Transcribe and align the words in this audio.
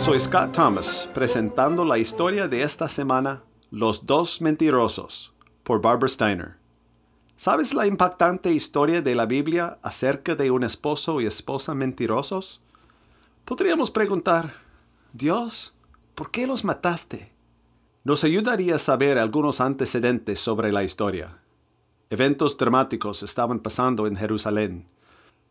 Soy 0.00 0.18
Scott 0.18 0.52
Thomas, 0.52 1.10
presentando 1.12 1.84
la 1.84 1.98
historia 1.98 2.48
de 2.48 2.62
esta 2.62 2.88
semana, 2.88 3.42
Los 3.70 4.06
dos 4.06 4.40
mentirosos, 4.40 5.34
por 5.62 5.82
Barbara 5.82 6.08
Steiner. 6.08 6.56
¿Sabes 7.36 7.74
la 7.74 7.86
impactante 7.86 8.50
historia 8.50 9.02
de 9.02 9.14
la 9.14 9.26
Biblia 9.26 9.78
acerca 9.82 10.34
de 10.34 10.50
un 10.50 10.64
esposo 10.64 11.20
y 11.20 11.26
esposa 11.26 11.74
mentirosos? 11.74 12.62
Podríamos 13.44 13.90
preguntar, 13.90 14.54
Dios, 15.12 15.74
¿por 16.14 16.30
qué 16.30 16.46
los 16.46 16.64
mataste? 16.64 17.30
Nos 18.02 18.24
ayudaría 18.24 18.76
a 18.76 18.78
saber 18.78 19.18
algunos 19.18 19.60
antecedentes 19.60 20.40
sobre 20.40 20.72
la 20.72 20.82
historia. 20.82 21.42
Eventos 22.08 22.56
dramáticos 22.56 23.22
estaban 23.22 23.60
pasando 23.60 24.06
en 24.06 24.16
Jerusalén. 24.16 24.86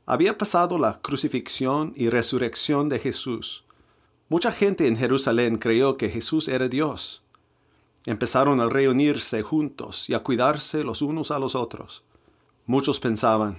Había 0.07 0.39
pasado 0.39 0.79
la 0.79 0.93
crucifixión 0.93 1.93
y 1.95 2.09
resurrección 2.09 2.89
de 2.89 2.97
Jesús. 2.97 3.63
Mucha 4.29 4.51
gente 4.51 4.87
en 4.87 4.95
Jerusalén 4.95 5.57
creyó 5.57 5.97
que 5.97 6.09
Jesús 6.09 6.47
era 6.47 6.69
Dios. 6.69 7.23
Empezaron 8.05 8.61
a 8.61 8.69
reunirse 8.69 9.41
juntos 9.41 10.09
y 10.09 10.13
a 10.13 10.19
cuidarse 10.19 10.83
los 10.83 11.01
unos 11.01 11.31
a 11.31 11.39
los 11.39 11.55
otros. 11.55 12.03
Muchos 12.65 12.99
pensaban, 12.99 13.57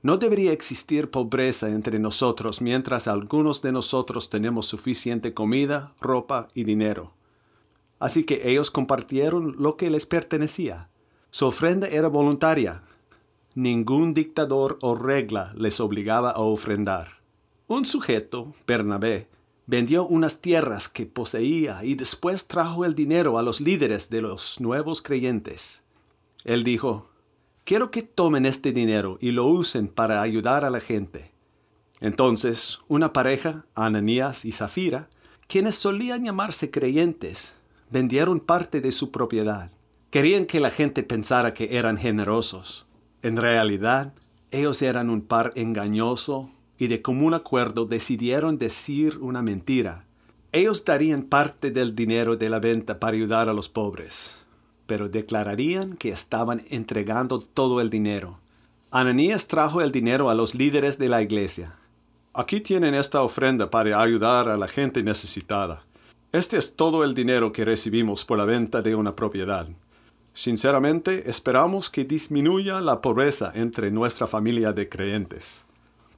no 0.00 0.16
debería 0.16 0.52
existir 0.52 1.10
pobreza 1.10 1.68
entre 1.70 1.98
nosotros 1.98 2.62
mientras 2.62 3.08
algunos 3.08 3.62
de 3.62 3.72
nosotros 3.72 4.30
tenemos 4.30 4.66
suficiente 4.66 5.34
comida, 5.34 5.92
ropa 6.00 6.46
y 6.54 6.62
dinero. 6.62 7.12
Así 7.98 8.22
que 8.22 8.48
ellos 8.48 8.70
compartieron 8.70 9.56
lo 9.58 9.76
que 9.76 9.90
les 9.90 10.06
pertenecía. 10.06 10.88
Su 11.32 11.46
ofrenda 11.46 11.88
era 11.88 12.06
voluntaria. 12.06 12.82
Ningún 13.56 14.14
dictador 14.14 14.78
o 14.82 14.94
regla 14.94 15.52
les 15.56 15.80
obligaba 15.80 16.30
a 16.30 16.38
ofrendar. 16.38 17.18
Un 17.66 17.84
sujeto, 17.84 18.54
Bernabé, 18.68 19.26
vendió 19.68 20.06
unas 20.06 20.40
tierras 20.40 20.88
que 20.88 21.04
poseía 21.04 21.84
y 21.84 21.94
después 21.94 22.48
trajo 22.48 22.86
el 22.86 22.94
dinero 22.94 23.38
a 23.38 23.42
los 23.42 23.60
líderes 23.60 24.08
de 24.08 24.22
los 24.22 24.60
nuevos 24.60 25.02
creyentes. 25.02 25.82
Él 26.44 26.64
dijo, 26.64 27.10
Quiero 27.64 27.90
que 27.90 28.02
tomen 28.02 28.46
este 28.46 28.72
dinero 28.72 29.18
y 29.20 29.30
lo 29.30 29.44
usen 29.44 29.88
para 29.88 30.22
ayudar 30.22 30.64
a 30.64 30.70
la 30.70 30.80
gente. 30.80 31.32
Entonces, 32.00 32.80
una 32.88 33.12
pareja, 33.12 33.66
Ananías 33.74 34.46
y 34.46 34.52
Zafira, 34.52 35.10
quienes 35.46 35.74
solían 35.74 36.24
llamarse 36.24 36.70
creyentes, 36.70 37.52
vendieron 37.90 38.40
parte 38.40 38.80
de 38.80 38.90
su 38.90 39.10
propiedad. 39.10 39.70
Querían 40.08 40.46
que 40.46 40.60
la 40.60 40.70
gente 40.70 41.02
pensara 41.02 41.52
que 41.52 41.76
eran 41.76 41.98
generosos. 41.98 42.86
En 43.20 43.36
realidad, 43.36 44.14
ellos 44.50 44.80
eran 44.80 45.10
un 45.10 45.20
par 45.20 45.52
engañoso 45.54 46.48
y 46.78 46.86
de 46.86 47.02
común 47.02 47.34
acuerdo 47.34 47.84
decidieron 47.84 48.58
decir 48.58 49.18
una 49.18 49.42
mentira. 49.42 50.04
Ellos 50.52 50.84
darían 50.84 51.24
parte 51.24 51.70
del 51.70 51.94
dinero 51.94 52.36
de 52.36 52.48
la 52.48 52.60
venta 52.60 52.98
para 53.00 53.16
ayudar 53.16 53.48
a 53.48 53.52
los 53.52 53.68
pobres, 53.68 54.36
pero 54.86 55.08
declararían 55.08 55.96
que 55.96 56.08
estaban 56.08 56.62
entregando 56.70 57.40
todo 57.40 57.80
el 57.80 57.90
dinero. 57.90 58.38
Ananías 58.90 59.46
trajo 59.46 59.82
el 59.82 59.92
dinero 59.92 60.30
a 60.30 60.34
los 60.34 60.54
líderes 60.54 60.96
de 60.96 61.08
la 61.08 61.20
iglesia. 61.20 61.74
Aquí 62.32 62.60
tienen 62.60 62.94
esta 62.94 63.22
ofrenda 63.22 63.68
para 63.68 64.00
ayudar 64.00 64.48
a 64.48 64.56
la 64.56 64.68
gente 64.68 65.02
necesitada. 65.02 65.82
Este 66.32 66.56
es 66.56 66.76
todo 66.76 67.04
el 67.04 67.14
dinero 67.14 67.52
que 67.52 67.64
recibimos 67.64 68.24
por 68.24 68.38
la 68.38 68.44
venta 68.44 68.80
de 68.80 68.94
una 68.94 69.16
propiedad. 69.16 69.66
Sinceramente, 70.32 71.28
esperamos 71.28 71.90
que 71.90 72.04
disminuya 72.04 72.80
la 72.80 73.02
pobreza 73.02 73.50
entre 73.54 73.90
nuestra 73.90 74.26
familia 74.26 74.72
de 74.72 74.88
creyentes. 74.88 75.66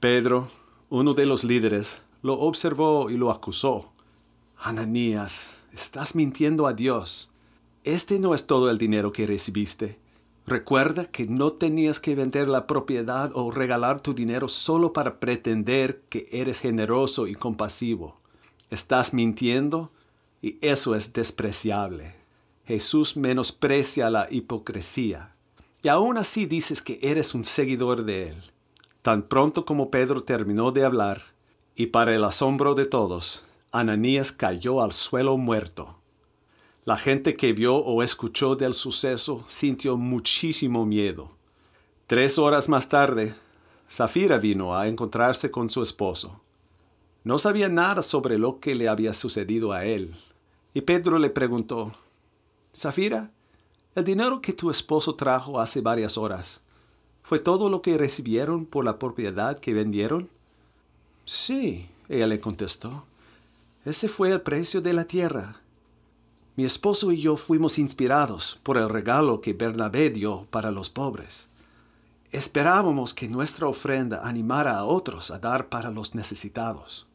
Pedro, 0.01 0.49
uno 0.89 1.13
de 1.13 1.27
los 1.27 1.43
líderes, 1.43 2.01
lo 2.23 2.39
observó 2.39 3.11
y 3.11 3.17
lo 3.17 3.29
acusó. 3.29 3.91
Ananías, 4.57 5.59
estás 5.73 6.15
mintiendo 6.15 6.65
a 6.65 6.73
Dios. 6.73 7.29
Este 7.83 8.17
no 8.17 8.33
es 8.33 8.47
todo 8.47 8.71
el 8.71 8.79
dinero 8.79 9.11
que 9.11 9.27
recibiste. 9.27 9.99
Recuerda 10.47 11.05
que 11.05 11.27
no 11.27 11.51
tenías 11.51 11.99
que 11.99 12.15
vender 12.15 12.49
la 12.49 12.65
propiedad 12.65 13.29
o 13.35 13.51
regalar 13.51 14.01
tu 14.01 14.15
dinero 14.15 14.49
solo 14.49 14.91
para 14.91 15.19
pretender 15.19 16.01
que 16.09 16.27
eres 16.31 16.61
generoso 16.61 17.27
y 17.27 17.35
compasivo. 17.35 18.19
Estás 18.71 19.13
mintiendo 19.13 19.91
y 20.41 20.57
eso 20.61 20.95
es 20.95 21.13
despreciable. 21.13 22.15
Jesús 22.65 23.17
menosprecia 23.17 24.09
la 24.09 24.25
hipocresía. 24.31 25.35
Y 25.83 25.89
aún 25.89 26.17
así 26.17 26.47
dices 26.47 26.81
que 26.81 26.97
eres 27.03 27.35
un 27.35 27.43
seguidor 27.43 28.03
de 28.03 28.29
Él. 28.29 28.37
Tan 29.01 29.23
pronto 29.23 29.65
como 29.65 29.89
Pedro 29.89 30.21
terminó 30.21 30.71
de 30.71 30.85
hablar, 30.85 31.23
y 31.75 31.87
para 31.87 32.13
el 32.13 32.23
asombro 32.23 32.75
de 32.75 32.85
todos, 32.85 33.43
Ananías 33.71 34.31
cayó 34.31 34.81
al 34.81 34.93
suelo 34.93 35.37
muerto. 35.37 35.97
La 36.85 36.97
gente 36.97 37.35
que 37.35 37.53
vio 37.53 37.77
o 37.77 38.03
escuchó 38.03 38.55
del 38.55 38.73
suceso 38.73 39.43
sintió 39.47 39.97
muchísimo 39.97 40.85
miedo. 40.85 41.31
Tres 42.05 42.37
horas 42.37 42.69
más 42.69 42.89
tarde, 42.89 43.33
Zafira 43.89 44.37
vino 44.37 44.75
a 44.75 44.87
encontrarse 44.87 45.49
con 45.49 45.69
su 45.69 45.81
esposo. 45.81 46.41
No 47.23 47.37
sabía 47.37 47.69
nada 47.69 48.01
sobre 48.01 48.37
lo 48.37 48.59
que 48.59 48.75
le 48.75 48.87
había 48.87 49.13
sucedido 49.13 49.71
a 49.73 49.85
él, 49.85 50.15
y 50.73 50.81
Pedro 50.81 51.17
le 51.17 51.29
preguntó, 51.29 51.93
Zafira, 52.75 53.31
el 53.95 54.03
dinero 54.03 54.41
que 54.41 54.53
tu 54.53 54.69
esposo 54.69 55.15
trajo 55.15 55.59
hace 55.59 55.81
varias 55.81 56.17
horas, 56.17 56.61
¿fue 57.23 57.39
todo 57.39 57.69
lo 57.69 57.81
que 57.81 57.97
recibieron 57.97 58.65
por 58.65 58.85
la 58.85 58.99
propiedad 58.99 59.59
que 59.59 59.73
vendieron? 59.73 60.29
Sí, 61.25 61.89
ella 62.09 62.27
le 62.27 62.39
contestó. 62.39 63.03
Ese 63.85 64.09
fue 64.09 64.31
el 64.31 64.41
precio 64.41 64.81
de 64.81 64.93
la 64.93 65.05
tierra. 65.05 65.55
Mi 66.55 66.65
esposo 66.65 67.11
y 67.11 67.21
yo 67.21 67.37
fuimos 67.37 67.79
inspirados 67.79 68.59
por 68.63 68.77
el 68.77 68.89
regalo 68.89 69.41
que 69.41 69.53
Bernabé 69.53 70.09
dio 70.09 70.45
para 70.51 70.71
los 70.71 70.89
pobres. 70.89 71.47
Esperábamos 72.31 73.13
que 73.13 73.27
nuestra 73.27 73.67
ofrenda 73.67 74.27
animara 74.27 74.77
a 74.77 74.85
otros 74.85 75.31
a 75.31 75.39
dar 75.39 75.69
para 75.69 75.91
los 75.91 76.15
necesitados. 76.15 77.07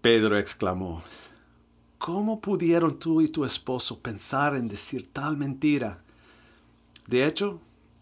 Pedro 0.00 0.38
exclamó, 0.38 1.02
¿Cómo 1.98 2.40
pudieron 2.40 2.98
tú 2.98 3.20
y 3.20 3.28
tu 3.28 3.44
esposo 3.44 3.98
pensar 3.98 4.56
en 4.56 4.68
decir 4.68 5.10
tal 5.12 5.36
mentira? 5.36 6.02
De 7.06 7.26
hecho, 7.26 7.60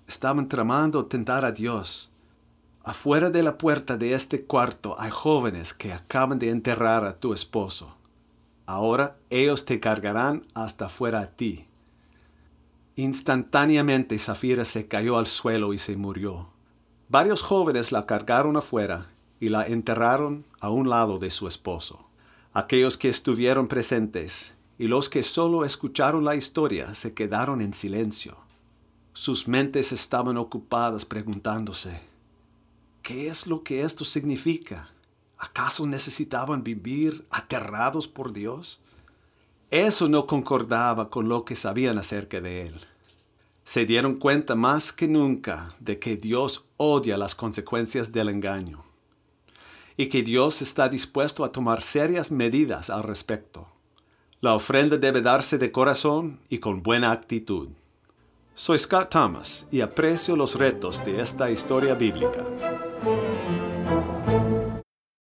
estaban 0.08 0.48
tramando 0.48 1.06
tentar 1.06 1.44
a 1.44 1.52
Dios. 1.52 2.10
Afuera 2.82 3.28
de 3.28 3.42
la 3.42 3.58
puerta 3.58 3.98
de 3.98 4.14
este 4.14 4.44
cuarto 4.44 4.98
hay 4.98 5.10
jóvenes 5.10 5.74
que 5.74 5.92
acaban 5.92 6.38
de 6.38 6.48
enterrar 6.48 7.04
a 7.04 7.18
tu 7.18 7.34
esposo. 7.34 7.94
Ahora 8.64 9.18
ellos 9.28 9.66
te 9.66 9.78
cargarán 9.78 10.46
hasta 10.54 10.88
fuera 10.88 11.20
a 11.20 11.30
ti. 11.30 11.66
Instantáneamente 12.96 14.18
Zafira 14.18 14.64
se 14.64 14.88
cayó 14.88 15.18
al 15.18 15.26
suelo 15.26 15.74
y 15.74 15.78
se 15.78 15.96
murió. 15.96 16.48
Varios 17.10 17.42
jóvenes 17.42 17.92
la 17.92 18.06
cargaron 18.06 18.56
afuera 18.56 19.06
y 19.40 19.50
la 19.50 19.66
enterraron 19.66 20.44
a 20.60 20.70
un 20.70 20.88
lado 20.88 21.18
de 21.18 21.30
su 21.30 21.46
esposo. 21.46 22.08
Aquellos 22.54 22.96
que 22.96 23.08
estuvieron 23.08 23.68
presentes 23.68 24.54
y 24.78 24.86
los 24.86 25.08
que 25.08 25.22
solo 25.22 25.64
escucharon 25.64 26.24
la 26.24 26.34
historia 26.34 26.94
se 26.94 27.12
quedaron 27.12 27.60
en 27.60 27.74
silencio. 27.74 28.47
Sus 29.20 29.48
mentes 29.48 29.90
estaban 29.90 30.36
ocupadas 30.36 31.04
preguntándose, 31.04 32.00
¿qué 33.02 33.26
es 33.26 33.48
lo 33.48 33.64
que 33.64 33.82
esto 33.82 34.04
significa? 34.04 34.90
¿Acaso 35.36 35.88
necesitaban 35.88 36.62
vivir 36.62 37.26
aterrados 37.28 38.06
por 38.06 38.32
Dios? 38.32 38.80
Eso 39.72 40.08
no 40.08 40.28
concordaba 40.28 41.10
con 41.10 41.28
lo 41.28 41.44
que 41.44 41.56
sabían 41.56 41.98
acerca 41.98 42.40
de 42.40 42.68
Él. 42.68 42.74
Se 43.64 43.86
dieron 43.86 44.18
cuenta 44.18 44.54
más 44.54 44.92
que 44.92 45.08
nunca 45.08 45.74
de 45.80 45.98
que 45.98 46.16
Dios 46.16 46.66
odia 46.76 47.18
las 47.18 47.34
consecuencias 47.34 48.12
del 48.12 48.28
engaño 48.28 48.84
y 49.96 50.10
que 50.10 50.22
Dios 50.22 50.62
está 50.62 50.88
dispuesto 50.88 51.44
a 51.44 51.50
tomar 51.50 51.82
serias 51.82 52.30
medidas 52.30 52.88
al 52.88 53.02
respecto. 53.02 53.66
La 54.40 54.54
ofrenda 54.54 54.96
debe 54.96 55.22
darse 55.22 55.58
de 55.58 55.72
corazón 55.72 56.38
y 56.48 56.58
con 56.60 56.84
buena 56.84 57.10
actitud. 57.10 57.70
Soy 58.58 58.76
Scott 58.76 59.10
Thomas 59.10 59.68
y 59.70 59.82
aprecio 59.82 60.34
los 60.34 60.56
retos 60.56 61.04
de 61.04 61.20
esta 61.20 61.48
historia 61.48 61.94
bíblica. 61.94 62.44